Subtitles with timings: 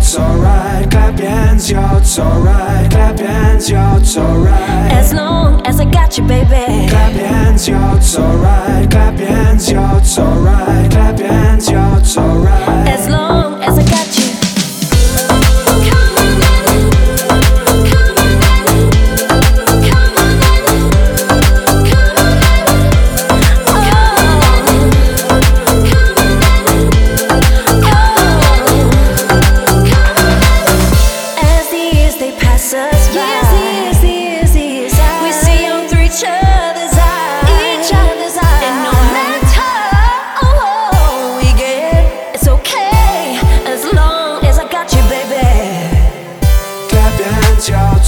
[0.00, 0.90] it's alright.
[0.90, 2.90] Clap your hands, yo, it's alright.
[2.90, 4.92] Clap your hands, yo, it's alright.
[4.92, 6.88] As long as I got you, baby.
[6.88, 8.90] Clap your hands, yo, it's alright.
[8.90, 10.89] Clap your hands, yo, it's alright.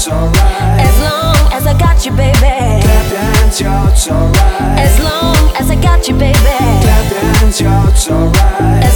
[0.09, 0.81] alright.
[0.81, 2.39] As long as I got you, baby.
[2.39, 4.79] Tap dance, it's alright.
[4.79, 6.39] As long as I got you, baby.
[6.39, 8.92] Dance, it's alright.